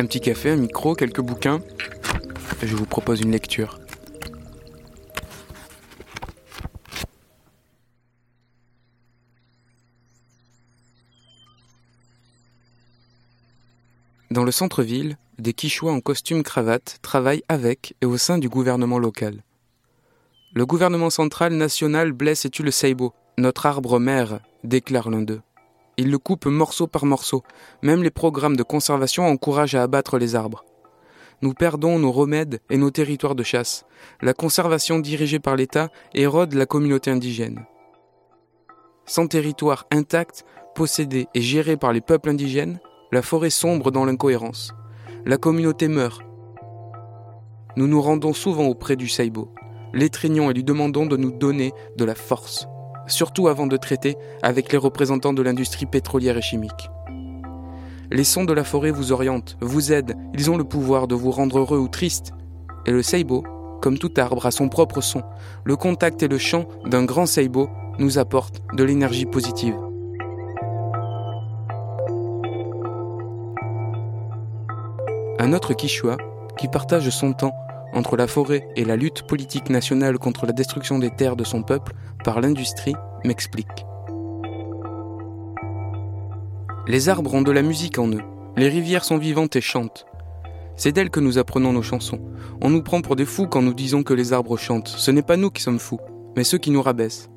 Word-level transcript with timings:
Un 0.00 0.06
petit 0.06 0.22
café, 0.22 0.48
un 0.48 0.56
micro, 0.56 0.94
quelques 0.94 1.20
bouquins. 1.20 1.60
Je 2.62 2.74
vous 2.74 2.86
propose 2.86 3.20
une 3.20 3.32
lecture. 3.32 3.78
Dans 14.30 14.42
le 14.42 14.50
centre-ville, 14.50 15.18
des 15.38 15.52
Quichois 15.52 15.92
en 15.92 16.00
costume 16.00 16.42
cravate 16.42 16.96
travaillent 17.02 17.44
avec 17.50 17.94
et 18.00 18.06
au 18.06 18.16
sein 18.16 18.38
du 18.38 18.48
gouvernement 18.48 18.98
local. 18.98 19.44
Le 20.54 20.64
gouvernement 20.64 21.10
central 21.10 21.52
national 21.52 22.12
blesse 22.12 22.46
et 22.46 22.50
tue 22.50 22.62
le 22.62 22.70
seibo, 22.70 23.12
notre 23.36 23.66
arbre 23.66 23.98
mère, 23.98 24.40
déclare 24.64 25.10
l'un 25.10 25.20
d'eux. 25.20 25.42
Il 25.96 26.10
le 26.10 26.18
coupe 26.18 26.46
morceau 26.46 26.86
par 26.86 27.04
morceau. 27.04 27.42
Même 27.82 28.02
les 28.02 28.10
programmes 28.10 28.56
de 28.56 28.62
conservation 28.62 29.26
encouragent 29.26 29.74
à 29.74 29.82
abattre 29.82 30.18
les 30.18 30.34
arbres. 30.34 30.64
Nous 31.42 31.54
perdons 31.54 31.98
nos 31.98 32.12
remèdes 32.12 32.60
et 32.68 32.76
nos 32.76 32.90
territoires 32.90 33.34
de 33.34 33.42
chasse. 33.42 33.84
La 34.20 34.34
conservation 34.34 34.98
dirigée 34.98 35.38
par 35.38 35.56
l'État 35.56 35.88
érode 36.14 36.54
la 36.54 36.66
communauté 36.66 37.10
indigène. 37.10 37.64
Sans 39.06 39.26
territoire 39.26 39.86
intact, 39.90 40.44
possédé 40.74 41.28
et 41.34 41.40
géré 41.40 41.76
par 41.76 41.92
les 41.92 42.00
peuples 42.00 42.28
indigènes, 42.28 42.78
la 43.10 43.22
forêt 43.22 43.50
sombre 43.50 43.90
dans 43.90 44.04
l'incohérence. 44.04 44.72
La 45.24 45.36
communauté 45.36 45.88
meurt. 45.88 46.22
Nous 47.76 47.86
nous 47.86 48.02
rendons 48.02 48.32
souvent 48.32 48.66
auprès 48.66 48.96
du 48.96 49.08
Saibo, 49.08 49.52
l'étreignons 49.92 50.50
et 50.50 50.54
lui 50.54 50.64
demandons 50.64 51.06
de 51.06 51.16
nous 51.16 51.30
donner 51.30 51.72
de 51.96 52.04
la 52.04 52.14
force, 52.14 52.66
surtout 53.10 53.48
avant 53.48 53.66
de 53.66 53.76
traiter 53.76 54.16
avec 54.42 54.72
les 54.72 54.78
représentants 54.78 55.32
de 55.32 55.42
l'industrie 55.42 55.86
pétrolière 55.86 56.36
et 56.36 56.42
chimique. 56.42 56.90
Les 58.10 58.24
sons 58.24 58.44
de 58.44 58.52
la 58.52 58.64
forêt 58.64 58.90
vous 58.90 59.12
orientent, 59.12 59.56
vous 59.60 59.92
aident, 59.92 60.16
ils 60.34 60.50
ont 60.50 60.56
le 60.56 60.64
pouvoir 60.64 61.06
de 61.06 61.14
vous 61.14 61.30
rendre 61.30 61.58
heureux 61.58 61.78
ou 61.78 61.88
triste. 61.88 62.32
Et 62.86 62.90
le 62.90 63.02
Seibo, 63.02 63.44
comme 63.80 63.98
tout 63.98 64.12
arbre, 64.16 64.46
a 64.46 64.50
son 64.50 64.68
propre 64.68 65.00
son. 65.00 65.22
Le 65.64 65.76
contact 65.76 66.22
et 66.22 66.28
le 66.28 66.38
chant 66.38 66.66
d'un 66.86 67.04
grand 67.04 67.26
Seibo 67.26 67.68
nous 67.98 68.18
apportent 68.18 68.62
de 68.74 68.82
l'énergie 68.82 69.26
positive. 69.26 69.76
Un 75.38 75.52
autre 75.52 75.72
Quichua, 75.72 76.16
qui 76.58 76.68
partage 76.68 77.08
son 77.10 77.32
temps 77.32 77.54
entre 77.92 78.16
la 78.16 78.26
forêt 78.26 78.68
et 78.76 78.84
la 78.84 78.96
lutte 78.96 79.22
politique 79.22 79.70
nationale 79.70 80.18
contre 80.18 80.46
la 80.46 80.52
destruction 80.52 80.98
des 80.98 81.10
terres 81.10 81.36
de 81.36 81.44
son 81.44 81.62
peuple 81.62 81.92
par 82.24 82.40
l'industrie, 82.40 82.94
m'explique. 83.24 83.86
Les 86.86 87.08
arbres 87.08 87.34
ont 87.34 87.42
de 87.42 87.52
la 87.52 87.62
musique 87.62 87.98
en 87.98 88.08
eux, 88.08 88.22
les 88.56 88.68
rivières 88.68 89.04
sont 89.04 89.18
vivantes 89.18 89.56
et 89.56 89.60
chantent. 89.60 90.06
C'est 90.76 90.92
d'elles 90.92 91.10
que 91.10 91.20
nous 91.20 91.38
apprenons 91.38 91.72
nos 91.72 91.82
chansons. 91.82 92.20
On 92.62 92.70
nous 92.70 92.82
prend 92.82 93.02
pour 93.02 93.14
des 93.14 93.26
fous 93.26 93.46
quand 93.46 93.62
nous 93.62 93.74
disons 93.74 94.02
que 94.02 94.14
les 94.14 94.32
arbres 94.32 94.56
chantent. 94.56 94.88
Ce 94.88 95.10
n'est 95.10 95.22
pas 95.22 95.36
nous 95.36 95.50
qui 95.50 95.62
sommes 95.62 95.78
fous, 95.78 96.00
mais 96.36 96.44
ceux 96.44 96.58
qui 96.58 96.70
nous 96.70 96.82
rabaissent. 96.82 97.28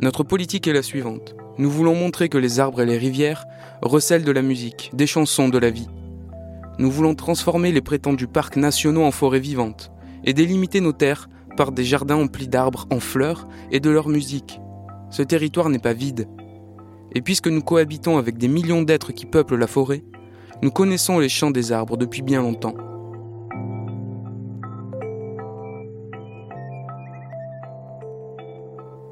Notre 0.00 0.24
politique 0.24 0.66
est 0.66 0.72
la 0.72 0.82
suivante. 0.82 1.36
Nous 1.56 1.70
voulons 1.70 1.94
montrer 1.94 2.28
que 2.28 2.38
les 2.38 2.58
arbres 2.58 2.82
et 2.82 2.86
les 2.86 2.98
rivières 2.98 3.46
recèlent 3.80 4.24
de 4.24 4.32
la 4.32 4.42
musique, 4.42 4.90
des 4.92 5.06
chansons, 5.06 5.48
de 5.48 5.58
la 5.58 5.70
vie. 5.70 5.88
Nous 6.78 6.90
voulons 6.90 7.14
transformer 7.14 7.70
les 7.70 7.80
prétendus 7.80 8.26
parcs 8.26 8.56
nationaux 8.56 9.04
en 9.04 9.12
forêts 9.12 9.38
vivantes 9.38 9.92
et 10.24 10.32
délimiter 10.32 10.80
nos 10.80 10.92
terres 10.92 11.28
par 11.56 11.70
des 11.70 11.84
jardins 11.84 12.16
emplis 12.16 12.48
d'arbres 12.48 12.86
en 12.90 12.98
fleurs 12.98 13.46
et 13.70 13.78
de 13.78 13.90
leur 13.90 14.08
musique. 14.08 14.60
Ce 15.10 15.22
territoire 15.22 15.68
n'est 15.68 15.78
pas 15.78 15.92
vide. 15.92 16.28
Et 17.12 17.22
puisque 17.22 17.46
nous 17.46 17.62
cohabitons 17.62 18.18
avec 18.18 18.38
des 18.38 18.48
millions 18.48 18.82
d'êtres 18.82 19.12
qui 19.12 19.24
peuplent 19.24 19.56
la 19.56 19.68
forêt, 19.68 20.02
nous 20.62 20.72
connaissons 20.72 21.20
les 21.20 21.28
chants 21.28 21.52
des 21.52 21.70
arbres 21.70 21.96
depuis 21.96 22.22
bien 22.22 22.42
longtemps. 22.42 22.74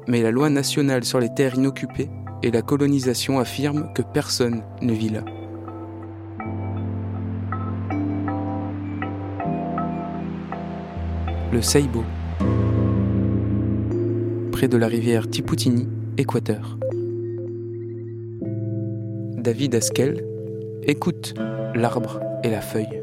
Mais 0.09 0.21
la 0.21 0.31
loi 0.31 0.49
nationale 0.49 1.05
sur 1.05 1.21
les 1.21 1.33
terres 1.33 1.55
inoccupées 1.55 2.09
et 2.41 2.51
la 2.51 2.61
colonisation 2.61 3.39
affirment 3.39 3.93
que 3.93 4.01
personne 4.01 4.63
ne 4.81 4.91
vit 4.91 5.09
là. 5.09 5.23
Le 11.53 11.61
Seibo, 11.61 12.03
près 14.51 14.67
de 14.67 14.75
la 14.75 14.87
rivière 14.87 15.29
Tiputini, 15.29 15.87
Équateur. 16.17 16.79
David 19.37 19.75
Askel 19.75 20.25
écoute 20.81 21.35
l'arbre 21.75 22.21
et 22.43 22.49
la 22.49 22.61
feuille. 22.61 23.02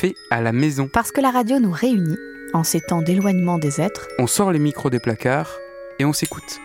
Fait 0.00 0.14
à 0.30 0.40
la 0.40 0.52
maison. 0.52 0.88
Parce 0.90 1.12
que 1.12 1.20
la 1.20 1.30
radio 1.30 1.58
nous 1.58 1.70
réunit 1.70 2.16
en 2.54 2.64
ces 2.64 2.80
temps 2.80 3.02
d'éloignement 3.02 3.58
des 3.58 3.82
êtres. 3.82 4.08
On 4.18 4.26
sort 4.26 4.50
les 4.50 4.58
micros 4.58 4.88
des 4.88 4.98
placards 4.98 5.58
et 5.98 6.06
on 6.06 6.14
s'écoute. 6.14 6.58